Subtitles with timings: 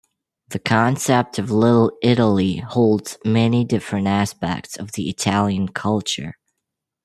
[0.47, 6.39] The concept of "Little Italy" holds many different aspects of the Italian culture.